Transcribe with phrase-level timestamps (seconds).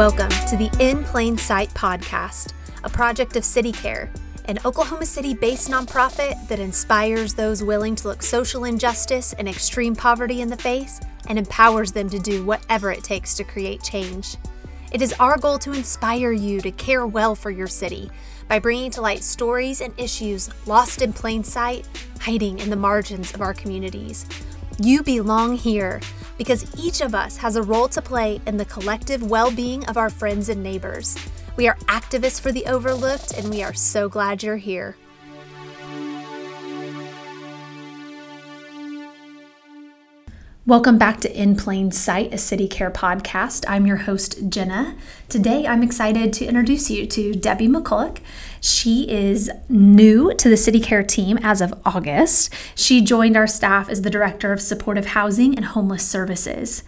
[0.00, 2.54] Welcome to the In Plain Sight podcast,
[2.84, 4.10] a project of City Care,
[4.46, 9.94] an Oklahoma City based nonprofit that inspires those willing to look social injustice and extreme
[9.94, 14.38] poverty in the face and empowers them to do whatever it takes to create change.
[14.90, 18.10] It is our goal to inspire you to care well for your city
[18.48, 21.86] by bringing to light stories and issues lost in plain sight,
[22.20, 24.24] hiding in the margins of our communities.
[24.82, 26.00] You belong here
[26.38, 29.98] because each of us has a role to play in the collective well being of
[29.98, 31.18] our friends and neighbors.
[31.58, 34.96] We are activists for the overlooked, and we are so glad you're here.
[40.70, 43.64] Welcome back to In Plain Sight, a City Care podcast.
[43.66, 44.94] I'm your host, Jenna.
[45.28, 48.18] Today, I'm excited to introduce you to Debbie McCulloch.
[48.60, 52.54] She is new to the City Care team as of August.
[52.76, 56.84] She joined our staff as the Director of Supportive Housing and Homeless Services.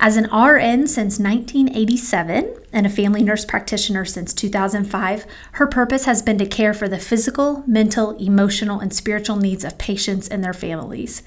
[0.00, 6.22] As an RN since 1987 and a family nurse practitioner since 2005, her purpose has
[6.22, 10.54] been to care for the physical, mental, emotional, and spiritual needs of patients and their
[10.54, 11.22] families.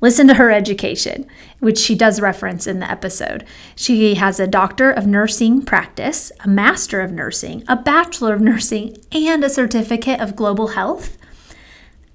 [0.00, 1.26] Listen to her education,
[1.60, 3.44] which she does reference in the episode.
[3.74, 8.98] She has a doctor of nursing practice, a master of nursing, a bachelor of nursing,
[9.12, 11.16] and a certificate of global health.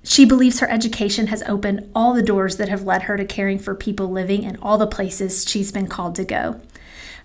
[0.04, 3.60] She believes her education has opened all the doors that have led her to caring
[3.60, 6.62] for people living in all the places she's been called to go.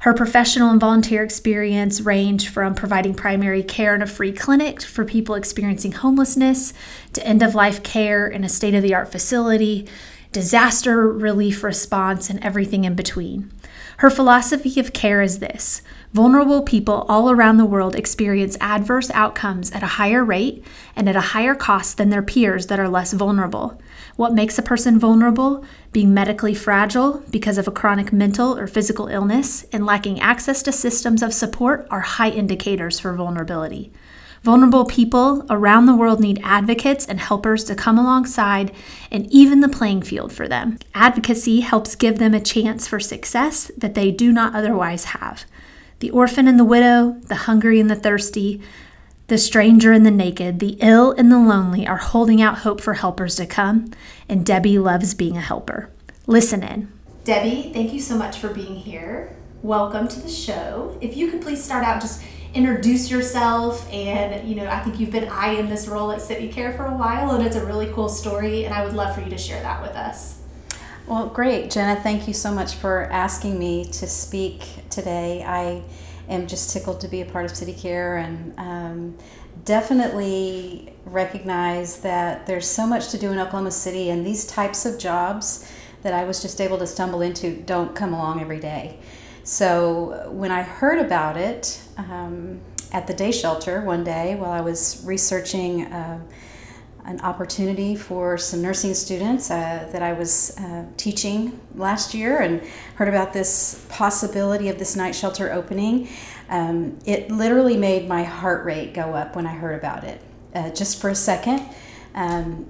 [0.00, 5.05] Her professional and volunteer experience range from providing primary care in a free clinic for
[5.05, 6.75] people experiencing homelessness
[7.14, 9.88] to end of life care in a state of the art facility
[10.34, 13.50] disaster relief response, and everything in between.
[13.98, 15.80] Her philosophy of care is this
[16.12, 20.64] vulnerable people all around the world experience adverse outcomes at a higher rate
[20.96, 23.80] and at a higher cost than their peers that are less vulnerable.
[24.16, 25.64] What makes a person vulnerable?
[25.92, 30.72] Being medically fragile because of a chronic mental or physical illness and lacking access to
[30.72, 33.92] systems of support are high indicators for vulnerability.
[34.44, 38.71] Vulnerable people around the world need advocates and helpers to come alongside
[39.10, 40.78] and even the playing field for them.
[40.94, 45.47] Advocacy helps give them a chance for success that they do not otherwise have.
[46.00, 48.60] The orphan and the widow, the hungry and the thirsty,
[49.28, 52.93] the stranger and the naked, the ill and the lonely are holding out hope for
[52.93, 53.93] helpers to come,
[54.28, 55.88] and Debbie loves being a helper.
[56.27, 56.93] Listen in.
[57.25, 59.34] Debbie, thank you so much for being here.
[59.62, 60.99] Welcome to the show.
[61.00, 62.22] If you could please start out just
[62.54, 66.72] introduce yourself and you know i think you've been eyeing this role at city care
[66.72, 69.28] for a while and it's a really cool story and i would love for you
[69.28, 70.41] to share that with us.
[71.09, 75.42] Well great jenna thank you so much for asking me to speak today.
[75.44, 75.82] I
[76.28, 79.19] am just tickled to be a part of city care and um,
[79.65, 84.98] definitely recognize that there's so much to do in oklahoma city and these types of
[84.98, 85.71] jobs
[86.03, 88.98] that i was just able to stumble into don't come along every day
[89.44, 92.60] so when I heard about it um,
[92.93, 96.21] at the day shelter one day while I was researching uh,
[97.05, 102.62] an opportunity for some nursing students uh, that I was uh, teaching last year and
[102.94, 106.09] heard about this possibility of this night shelter opening,
[106.49, 110.21] um, it literally made my heart rate go up when I heard about it.
[110.54, 111.62] Uh, just for a second,
[112.15, 112.66] um,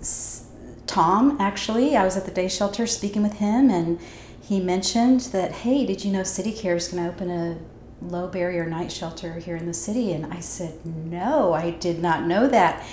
[0.86, 4.00] Tom, actually, I was at the day shelter speaking with him and
[4.46, 7.58] he mentioned that, hey, did you know City Care is going to open a
[8.02, 10.12] low barrier night shelter here in the city?
[10.12, 12.86] And I said, no, I did not know that.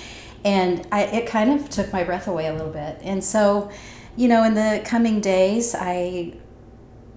[0.44, 2.98] And I, it kind of took my breath away a little bit.
[3.02, 3.70] And so,
[4.16, 6.34] you know, in the coming days, I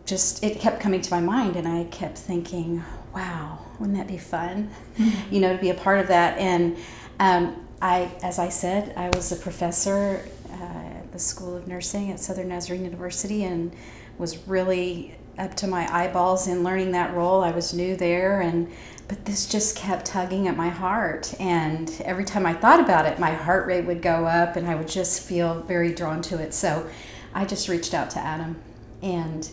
[0.05, 2.83] just, it kept coming to my mind and I kept thinking,
[3.15, 4.69] wow, wouldn't that be fun?
[4.97, 5.33] Mm-hmm.
[5.33, 6.37] You know, to be a part of that.
[6.37, 6.75] And
[7.21, 12.11] um, I, as I said, I was a professor uh, at the School of Nursing
[12.11, 13.73] at Southern Nazarene University and
[14.17, 17.43] was really up to my eyeballs in learning that role.
[17.43, 18.71] I was new there and
[19.07, 23.19] but this just kept tugging at my heart and every time I thought about it,
[23.19, 26.53] my heart rate would go up and I would just feel very drawn to it.
[26.53, 26.89] So
[27.33, 28.55] I just reached out to Adam
[29.03, 29.49] and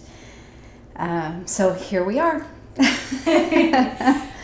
[0.97, 2.47] um, so here we are.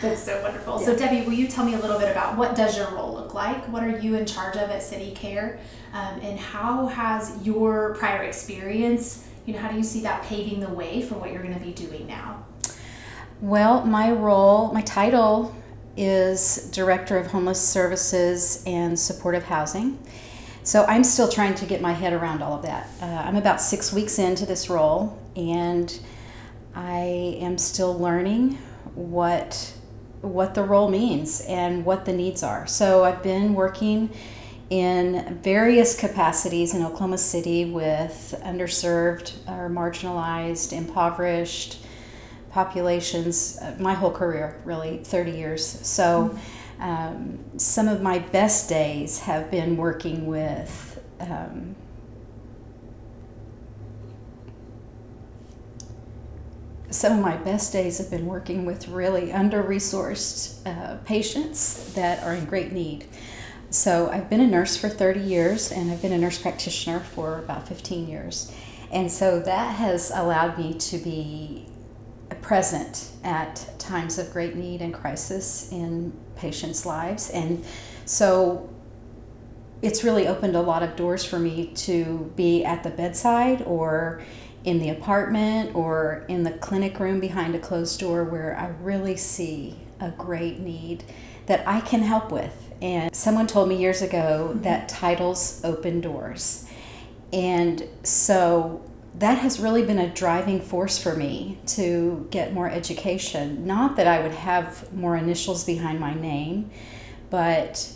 [0.01, 0.79] That's so wonderful.
[0.79, 0.85] Yeah.
[0.85, 3.33] So Debbie, will you tell me a little bit about what does your role look
[3.33, 3.67] like?
[3.69, 5.59] What are you in charge of at City Care,
[5.93, 10.59] um, and how has your prior experience you know, how do you see that paving
[10.59, 12.45] the way for what you're going to be doing now?
[13.41, 15.55] Well, my role, my title
[15.97, 19.97] is Director of Homeless Services and Supportive Housing.
[20.61, 22.89] So I'm still trying to get my head around all of that.
[23.01, 25.99] Uh, I'm about six weeks into this role, and
[26.75, 28.59] I am still learning
[28.93, 29.73] what
[30.21, 32.67] what the role means and what the needs are.
[32.67, 34.09] So I've been working
[34.69, 41.79] in various capacities in Oklahoma City with underserved or marginalized, impoverished
[42.51, 45.65] populations uh, my whole career, really, 30 years.
[45.65, 46.37] So
[46.79, 51.03] um, some of my best days have been working with.
[51.19, 51.75] Um,
[56.91, 62.23] some of my best days have been working with really under resourced uh, patients that
[62.23, 63.05] are in great need.
[63.71, 67.37] So, I've been a nurse for 30 years and I've been a nurse practitioner for
[67.37, 68.51] about 15 years.
[68.91, 71.67] And so that has allowed me to be
[72.41, 77.29] present at times of great need and crisis in patients' lives.
[77.29, 77.63] And
[78.05, 78.69] so
[79.81, 84.21] it's really opened a lot of doors for me to be at the bedside or
[84.63, 89.15] in the apartment or in the clinic room behind a closed door where I really
[89.15, 91.03] see a great need
[91.45, 92.68] that I can help with.
[92.81, 94.61] And someone told me years ago mm-hmm.
[94.63, 96.69] that titles open doors.
[97.33, 103.65] And so that has really been a driving force for me to get more education.
[103.65, 106.71] Not that I would have more initials behind my name,
[107.29, 107.93] but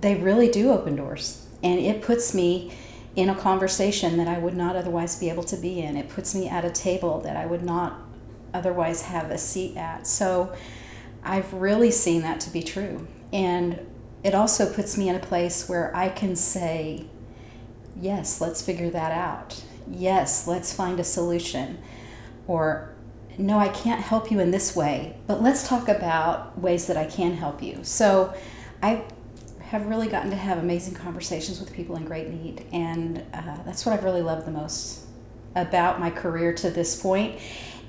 [0.00, 1.46] they really do open doors.
[1.62, 2.72] And it puts me
[3.14, 5.96] in a conversation that I would not otherwise be able to be in.
[5.96, 8.00] It puts me at a table that I would not
[8.54, 10.06] otherwise have a seat at.
[10.06, 10.54] So
[11.22, 13.06] I've really seen that to be true.
[13.32, 13.86] And
[14.22, 17.06] it also puts me in a place where I can say,
[18.00, 21.78] yes, let's figure that out yes, let's find a solution.
[22.46, 22.94] Or,
[23.38, 27.04] no, I can't help you in this way, but let's talk about ways that I
[27.04, 27.80] can help you.
[27.82, 28.34] So
[28.82, 29.04] I
[29.60, 33.86] have really gotten to have amazing conversations with people in great need, and uh, that's
[33.86, 35.06] what I've really loved the most
[35.54, 37.38] about my career to this point.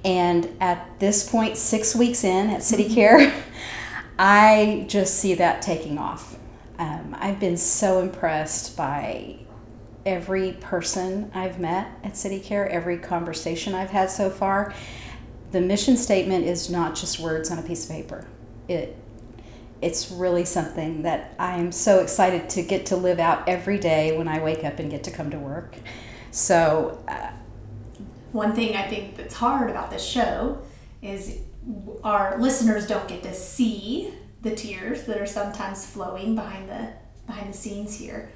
[0.06, 2.94] And at this point, six weeks in at City mm-hmm.
[2.94, 3.44] Care,
[4.18, 6.38] I just see that taking off.
[6.80, 9.38] Um, I've been so impressed by
[10.06, 14.74] every person I've met at City Care, every conversation I've had so far,
[15.52, 18.28] the mission statement is not just words on a piece of paper.
[18.68, 18.98] It
[19.82, 24.18] it's really something that I am so excited to get to live out every day
[24.18, 25.76] when I wake up and get to come to work.
[26.32, 27.32] So, uh,
[28.32, 30.60] one thing I think that's hard about this show
[31.02, 31.40] is
[32.04, 36.90] our listeners don't get to see the tears that are sometimes flowing behind the
[37.26, 38.30] behind the scenes here.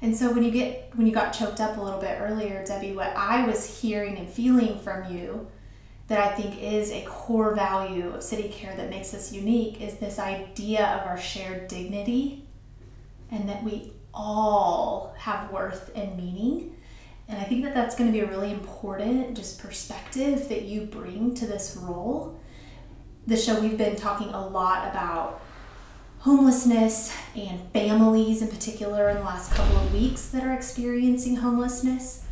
[0.00, 2.92] And so when you get when you got choked up a little bit earlier, Debbie,
[2.92, 5.48] what I was hearing and feeling from you
[6.06, 9.96] that I think is a core value of city care that makes us unique is
[9.96, 12.46] this idea of our shared dignity
[13.30, 16.74] and that we all have worth and meaning.
[17.28, 20.82] And I think that that's going to be a really important just perspective that you
[20.82, 22.40] bring to this role.
[23.28, 25.42] The show we've been talking a lot about
[26.20, 32.24] homelessness and families in particular in the last couple of weeks that are experiencing homelessness.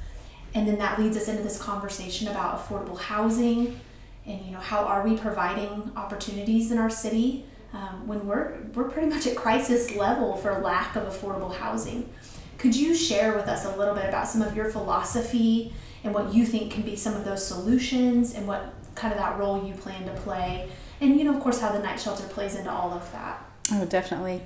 [0.55, 3.79] And then that leads us into this conversation about affordable housing
[4.25, 7.45] and you know how are we providing opportunities in our city
[7.75, 12.09] um, when we're we're pretty much at crisis level for lack of affordable housing.
[12.57, 16.33] Could you share with us a little bit about some of your philosophy and what
[16.33, 19.75] you think can be some of those solutions and what kind of that role you
[19.75, 20.71] plan to play
[21.01, 23.85] and you know of course how the night shelter plays into all of that Oh,
[23.85, 24.43] definitely.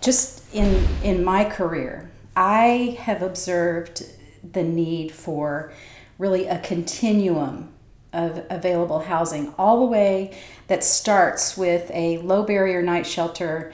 [0.00, 4.04] Just in in my career, I have observed
[4.52, 5.72] the need for
[6.18, 7.72] really a continuum
[8.12, 10.36] of available housing, all the way
[10.68, 13.72] that starts with a low barrier night shelter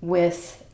[0.00, 0.64] with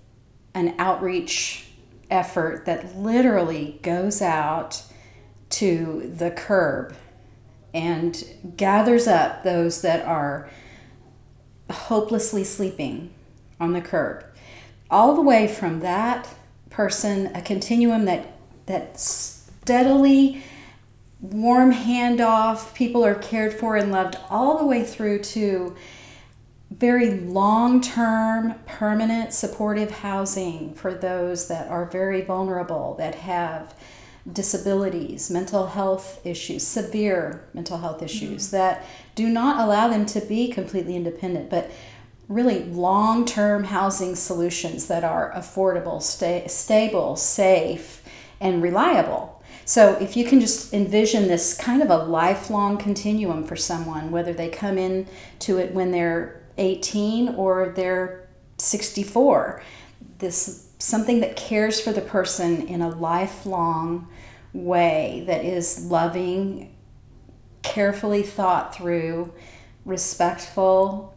[0.55, 1.69] an outreach
[2.11, 4.83] effort that literally goes out
[5.51, 6.95] to the curb
[7.79, 8.25] and
[8.57, 10.51] gathers up those that are
[11.71, 13.15] hopelessly sleeping
[13.61, 14.25] on the curb.
[14.91, 16.29] All the way from that
[16.71, 18.35] person, a continuum that
[18.67, 20.43] that steadily
[21.21, 25.75] warm handoff, people are cared for and loved all the way through to
[26.71, 33.75] very long term, permanent, supportive housing for those that are very vulnerable, that have
[34.33, 38.57] disabilities, mental health issues, severe mental health issues mm-hmm.
[38.57, 41.71] that do not allow them to be completely independent, but
[42.29, 48.03] really long term housing solutions that are affordable, sta- stable, safe,
[48.41, 49.43] and reliable.
[49.65, 54.33] So, if you can just envision this kind of a lifelong continuum for someone, whether
[54.33, 55.07] they come in
[55.41, 59.63] to it when they're 18 or they're 64,
[60.19, 64.09] this something that cares for the person in a lifelong
[64.65, 66.75] way that is loving,
[67.63, 69.33] carefully thought through,
[69.85, 71.17] respectful,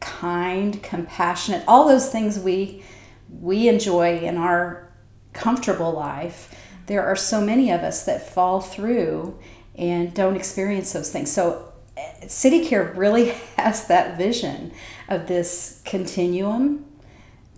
[0.00, 2.84] kind, compassionate, all those things we
[3.40, 4.92] we enjoy in our
[5.32, 6.54] comfortable life.
[6.86, 9.38] There are so many of us that fall through
[9.74, 11.32] and don't experience those things.
[11.32, 11.72] So
[12.28, 14.72] City Care really has that vision
[15.08, 16.84] of this continuum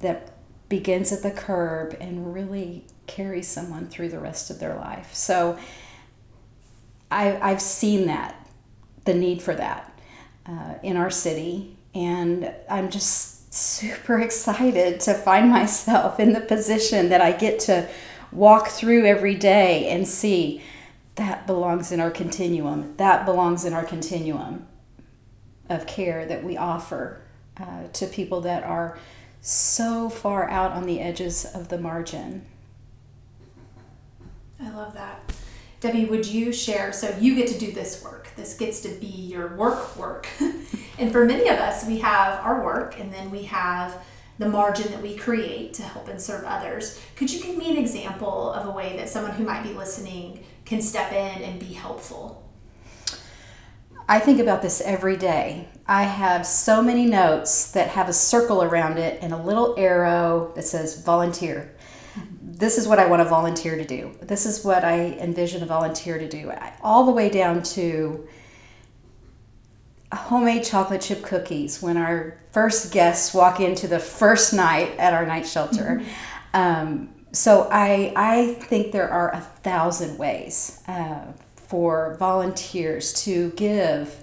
[0.00, 0.32] that
[0.68, 5.14] begins at the curb and really carries someone through the rest of their life.
[5.14, 5.58] So
[7.10, 8.48] I, I've seen that,
[9.04, 9.98] the need for that
[10.46, 17.08] uh, in our city, and I'm just super excited to find myself in the position
[17.08, 17.88] that I get to
[18.32, 20.62] walk through every day and see
[21.14, 22.94] that belongs in our continuum.
[22.98, 24.66] That belongs in our continuum
[25.68, 27.20] of care that we offer
[27.58, 28.98] uh, to people that are
[29.40, 32.44] so far out on the edges of the margin.
[34.60, 35.32] I love that.
[35.80, 36.92] Debbie, would you share?
[36.92, 38.28] So you get to do this work.
[38.36, 40.26] This gets to be your work work.
[40.98, 44.02] and for many of us, we have our work and then we have
[44.38, 47.00] the margin that we create to help and serve others.
[47.16, 50.44] Could you give me an example of a way that someone who might be listening
[50.64, 52.42] can step in and be helpful?
[54.08, 55.68] I think about this every day.
[55.86, 60.52] I have so many notes that have a circle around it and a little arrow
[60.54, 61.74] that says volunteer.
[62.58, 64.12] This is what I want to volunteer to do.
[64.22, 66.50] This is what I envision a volunteer to do.
[66.82, 68.26] All the way down to
[70.10, 75.26] homemade chocolate chip cookies when our first guests walk into the first night at our
[75.26, 76.00] night shelter.
[76.00, 76.08] Mm-hmm.
[76.54, 84.22] Um, so I, I think there are a thousand ways uh, for volunteers to give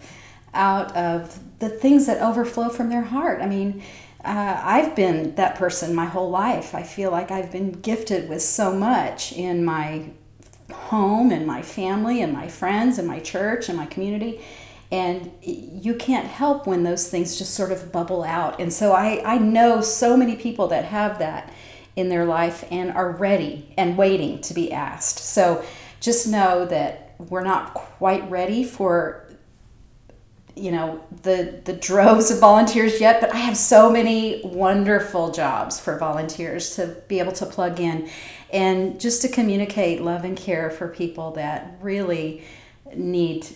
[0.56, 3.42] out of the things that overflow from their heart.
[3.42, 3.84] I mean,
[4.24, 6.74] uh, I've been that person my whole life.
[6.74, 10.12] I feel like I've been gifted with so much in my
[10.72, 14.42] home and my family and my friends and my church and my community.
[14.92, 18.62] And you can't help when those things just sort of bubble out.
[18.62, 21.52] And so I, I know so many people that have that
[21.96, 25.20] in their life and are ready and waiting to be asked.
[25.20, 25.66] So
[26.00, 29.28] just know that we're not quite ready for
[30.56, 35.80] you know the the droves of volunteers yet but i have so many wonderful jobs
[35.80, 38.10] for volunteers to be able to plug in
[38.52, 42.44] and just to communicate love and care for people that really
[42.96, 43.48] need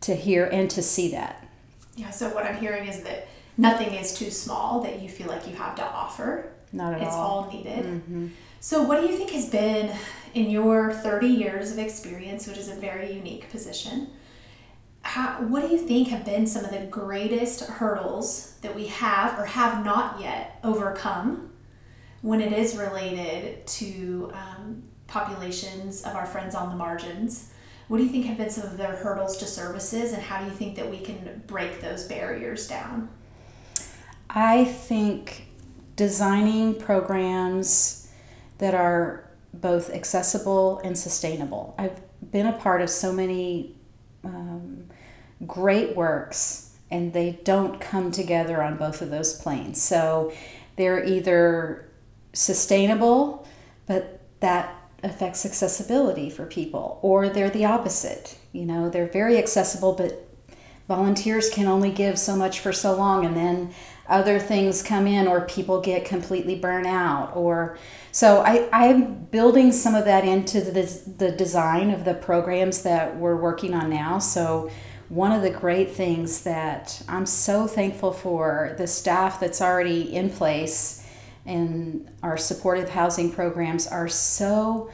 [0.00, 1.46] to hear and to see that
[1.96, 5.46] yeah so what i'm hearing is that nothing is too small that you feel like
[5.46, 7.06] you have to offer not at all.
[7.06, 8.26] it's all all needed mm-hmm.
[8.58, 9.96] so what do you think has been
[10.34, 14.08] in your 30 years of experience which is a very unique position
[15.04, 19.38] how, what do you think have been some of the greatest hurdles that we have
[19.38, 21.50] or have not yet overcome
[22.22, 27.52] when it is related to um, populations of our friends on the margins?
[27.88, 30.46] What do you think have been some of their hurdles to services, and how do
[30.46, 33.10] you think that we can break those barriers down?
[34.30, 35.48] I think
[35.96, 38.10] designing programs
[38.56, 41.74] that are both accessible and sustainable.
[41.78, 42.00] I've
[42.32, 43.76] been a part of so many
[44.24, 44.86] um,
[45.46, 49.82] great works and they don't come together on both of those planes.
[49.82, 50.32] So
[50.76, 51.88] they're either
[52.32, 53.46] sustainable,
[53.86, 58.38] but that affects accessibility for people, or they're the opposite.
[58.52, 60.26] You know, they're very accessible, but
[60.88, 63.74] volunteers can only give so much for so long, and then
[64.08, 67.78] other things come in, or people get completely burnt out, or
[68.12, 70.82] so I, I'm building some of that into the,
[71.16, 74.18] the design of the programs that we're working on now.
[74.18, 74.70] So
[75.08, 80.30] one of the great things that I'm so thankful for the staff that's already in
[80.30, 81.06] place
[81.46, 84.90] and our supportive housing programs are so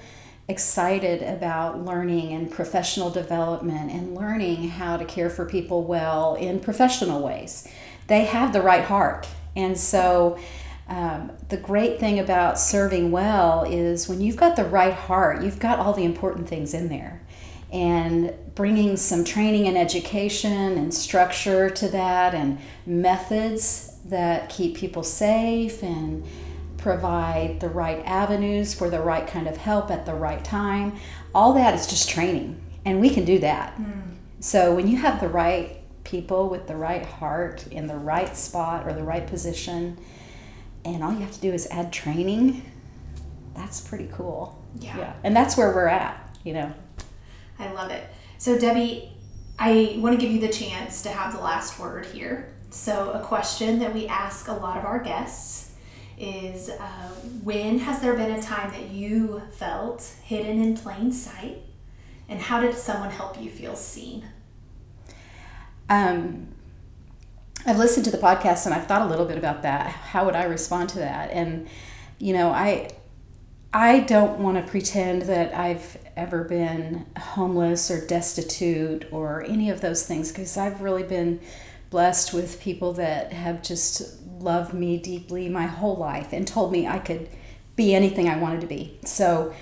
[0.48, 6.58] excited about learning and professional development and learning how to care for people well in
[6.58, 7.68] professional ways.
[8.08, 9.28] They have the right heart.
[9.54, 10.38] And so,
[10.88, 15.60] um, the great thing about serving well is when you've got the right heart, you've
[15.60, 17.20] got all the important things in there
[17.72, 25.02] and bringing some training and education and structure to that and methods that keep people
[25.02, 26.24] safe and
[26.76, 30.96] provide the right avenues for the right kind of help at the right time.
[31.34, 33.76] All that is just training, and we can do that.
[33.76, 34.16] Mm.
[34.40, 38.86] So when you have the right people with the right heart in the right spot
[38.86, 39.98] or the right position,
[40.84, 42.62] and all you have to do is add training,
[43.54, 44.58] that's pretty cool.
[44.80, 44.96] Yeah.
[44.96, 45.12] yeah.
[45.22, 46.72] And that's where we're at, you know.
[47.60, 48.08] I love it.
[48.38, 49.12] So, Debbie,
[49.58, 52.54] I want to give you the chance to have the last word here.
[52.70, 55.74] So, a question that we ask a lot of our guests
[56.18, 57.08] is uh,
[57.42, 61.58] When has there been a time that you felt hidden in plain sight?
[62.28, 64.24] And how did someone help you feel seen?
[65.88, 66.48] Um,
[67.66, 69.88] I've listened to the podcast and I've thought a little bit about that.
[69.88, 71.30] How would I respond to that?
[71.30, 71.68] And,
[72.18, 72.90] you know, I
[73.72, 79.80] I don't want to pretend that I've ever been homeless or destitute or any of
[79.80, 81.40] those things because I've really been
[81.88, 86.88] blessed with people that have just loved me deeply my whole life and told me
[86.88, 87.28] I could
[87.76, 88.98] be anything I wanted to be.
[89.04, 89.54] So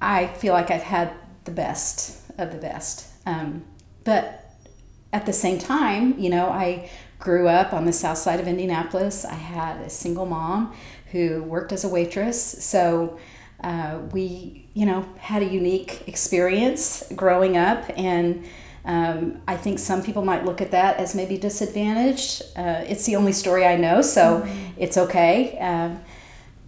[0.00, 1.12] I feel like I've had
[1.44, 3.06] the best of the best.
[3.26, 3.64] Um,
[4.04, 4.54] but
[5.12, 9.26] at the same time, you know, I grew up on the south side of Indianapolis.
[9.26, 10.74] I had a single mom
[11.12, 12.64] who worked as a waitress.
[12.64, 13.18] So
[13.62, 17.84] uh, we, you know, had a unique experience growing up.
[17.96, 18.44] And
[18.84, 22.42] um, I think some people might look at that as maybe disadvantaged.
[22.56, 24.72] Uh, it's the only story I know, so mm-hmm.
[24.76, 25.58] it's okay.
[25.58, 26.00] Um,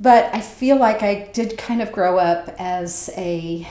[0.00, 3.66] but I feel like I did kind of grow up as a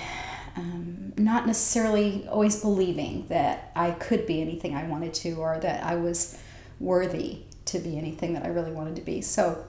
[0.56, 5.84] um, not necessarily always believing that I could be anything I wanted to or that
[5.84, 6.38] I was
[6.80, 9.22] worthy to be anything that I really wanted to be.
[9.22, 9.65] So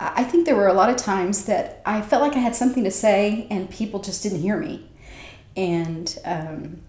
[0.00, 2.84] I think there were a lot of times that I felt like I had something
[2.84, 4.88] to say and people just didn't hear me.
[5.56, 6.82] And, um,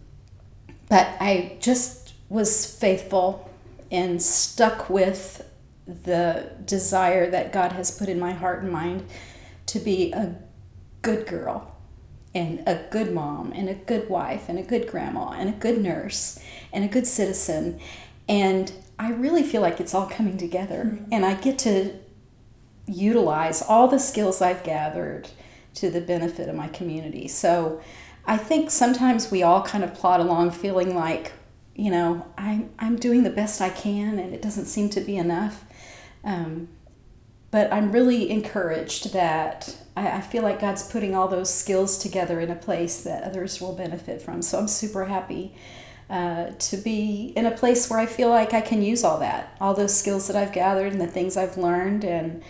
[0.89, 3.49] but I just was faithful
[3.91, 5.49] and stuck with
[5.87, 9.05] the desire that God has put in my heart and mind
[9.65, 10.35] to be a
[11.01, 11.75] good girl
[12.35, 15.81] and a good mom and a good wife and a good grandma and a good
[15.81, 16.39] nurse
[16.71, 17.79] and a good citizen.
[18.27, 20.83] And I really feel like it's all coming together.
[20.85, 21.11] Mm-hmm.
[21.11, 21.93] And I get to
[22.89, 25.29] utilize all the skills I've gathered
[25.75, 27.27] to the benefit of my community.
[27.27, 27.81] So
[28.25, 31.33] I think sometimes we all kind of plod along feeling like,
[31.75, 35.17] you know, I'm, I'm doing the best I can and it doesn't seem to be
[35.17, 35.63] enough.
[36.23, 36.67] Um,
[37.51, 42.39] but I'm really encouraged that I, I feel like God's putting all those skills together
[42.39, 44.41] in a place that others will benefit from.
[44.41, 45.55] So I'm super happy
[46.09, 49.55] uh, to be in a place where I feel like I can use all that,
[49.61, 52.03] all those skills that I've gathered and the things I've learned.
[52.03, 52.43] And,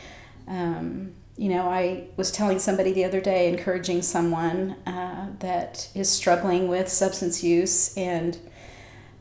[0.50, 6.10] um, you know, I was telling somebody the other day, encouraging someone uh, that is
[6.10, 8.38] struggling with substance use, and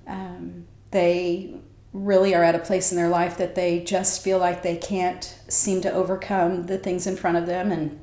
[0.07, 1.55] um, they
[1.93, 5.38] really are at a place in their life that they just feel like they can't
[5.49, 7.71] seem to overcome the things in front of them.
[7.71, 8.01] And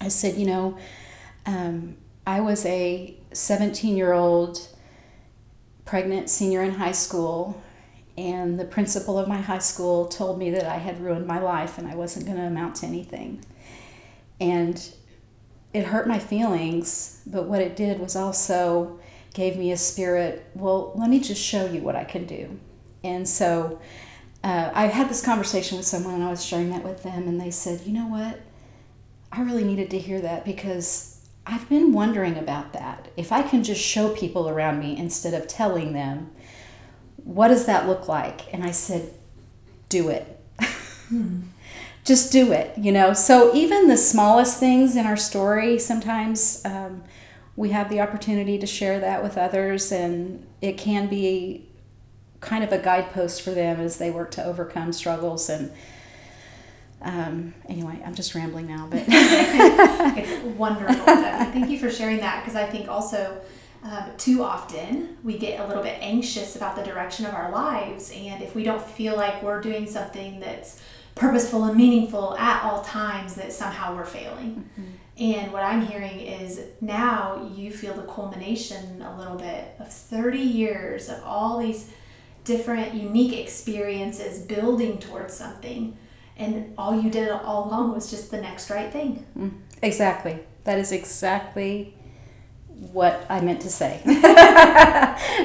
[0.00, 0.78] I said, you know,
[1.44, 4.68] um, I was a 17 year old
[5.84, 7.62] pregnant senior in high school,
[8.18, 11.78] and the principal of my high school told me that I had ruined my life
[11.78, 13.44] and I wasn't going to amount to anything.
[14.40, 14.82] And
[15.74, 18.98] it hurt my feelings, but what it did was also
[19.34, 22.58] gave me a spirit well, let me just show you what I can do.
[23.04, 23.80] And so
[24.42, 27.40] uh, I had this conversation with someone and I was sharing that with them, and
[27.40, 28.40] they said, you know what?
[29.30, 33.08] I really needed to hear that because I've been wondering about that.
[33.16, 36.30] If I can just show people around me instead of telling them,
[37.26, 38.52] what does that look like?
[38.54, 39.12] And I said,
[39.88, 40.40] do it.
[41.08, 41.40] Hmm.
[42.04, 43.12] just do it, you know?
[43.12, 47.02] So even the smallest things in our story, sometimes um,
[47.56, 51.66] we have the opportunity to share that with others, and it can be
[52.40, 55.72] kind of a guidepost for them as they work to overcome struggles and
[57.02, 61.04] um, anyway, I'm just rambling now, but it's wonderful.
[61.04, 63.40] Thank you for sharing that because I think also
[63.82, 68.12] um, too often we get a little bit anxious about the direction of our lives,
[68.14, 70.80] and if we don't feel like we're doing something that's
[71.14, 74.68] purposeful and meaningful at all times, that somehow we're failing.
[74.72, 74.90] Mm-hmm.
[75.18, 80.38] And what I'm hearing is now you feel the culmination a little bit of 30
[80.38, 81.90] years of all these
[82.44, 85.96] different unique experiences building towards something
[86.36, 89.24] and all you did all along was just the next right thing.
[89.38, 90.40] Mm, exactly.
[90.64, 91.94] That is exactly
[92.92, 94.02] what I meant to say.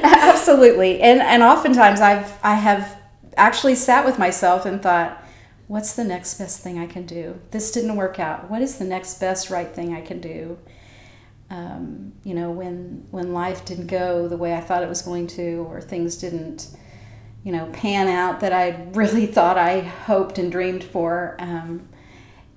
[0.04, 1.02] Absolutely.
[1.02, 2.98] And and oftentimes I've I have
[3.38, 5.24] actually sat with myself and thought,
[5.68, 7.40] what's the next best thing I can do?
[7.52, 8.50] This didn't work out.
[8.50, 10.58] What is the next best right thing I can do?
[11.50, 15.28] Um, you know, when when life didn't go the way I thought it was going
[15.28, 16.76] to, or things didn't
[17.44, 21.36] you know, pan out that I really thought I hoped and dreamed for.
[21.40, 21.88] Um,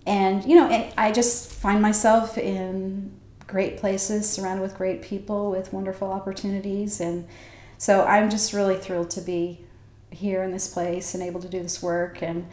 [0.07, 3.13] and, you know, I just find myself in
[3.47, 7.01] great places, surrounded with great people, with wonderful opportunities.
[7.01, 7.27] And
[7.79, 9.61] so I'm just really thrilled to be
[10.11, 12.47] here in this place and able to do this work and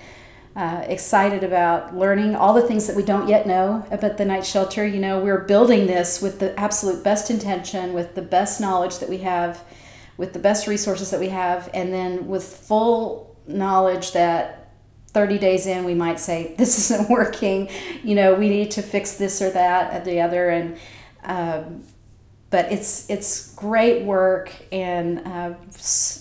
[0.56, 4.45] uh, excited about learning all the things that we don't yet know about the night
[4.45, 4.86] shelter.
[4.86, 9.08] You know, we're building this with the absolute best intention, with the best knowledge that
[9.08, 9.63] we have
[10.21, 14.61] with the best resources that we have, and then with full knowledge that
[15.13, 17.69] 30 days in we might say this isn't working
[18.04, 20.78] you know we need to fix this or that or the other and
[21.24, 21.84] um,
[22.50, 25.54] but it's it's great work and uh,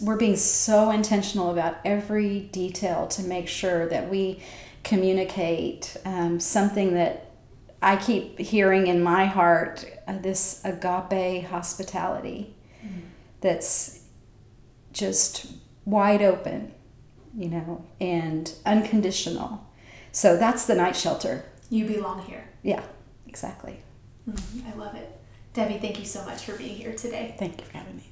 [0.02, 4.42] we're being so intentional about every detail to make sure that we
[4.84, 7.30] communicate um, something that
[7.82, 13.00] I keep hearing in my heart uh, this agape hospitality mm-hmm.
[13.40, 14.04] that's
[14.92, 15.52] just
[15.84, 16.72] wide open,
[17.36, 19.66] you know, and unconditional.
[20.12, 21.44] So that's the night shelter.
[21.68, 22.48] You belong here.
[22.62, 22.82] Yeah,
[23.26, 23.80] exactly.
[24.28, 24.68] Mm-hmm.
[24.68, 25.18] I love it.
[25.52, 27.34] Debbie, thank you so much for being here today.
[27.38, 28.04] Thank you for having me.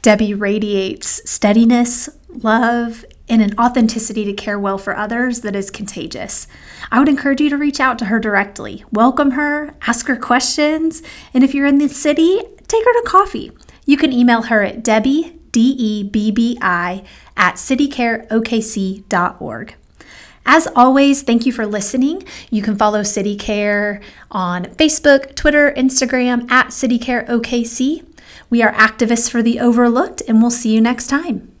[0.00, 6.48] Debbie radiates steadiness, love, and an authenticity to care well for others that is contagious.
[6.90, 11.02] I would encourage you to reach out to her directly, welcome her, ask her questions,
[11.32, 13.52] and if you're in the city, take her to coffee.
[13.86, 17.04] You can email her at Debbie, D E B B I,
[17.42, 19.74] at citycareokc.org.
[20.46, 22.24] As always, thank you for listening.
[22.50, 24.00] You can follow CityCare
[24.30, 28.06] on Facebook, Twitter, Instagram at CityCareOKC.
[28.48, 31.51] We are activists for the overlooked, and we'll see you next time.